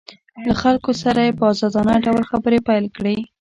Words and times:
له 0.47 0.53
خلکو 0.61 0.91
سره 1.03 1.19
یې 1.27 1.31
په 1.39 1.43
ازادانه 1.51 1.93
ډول 2.05 2.23
خبرې 2.31 2.59
پیل 2.67 2.85
کړې 2.97 3.15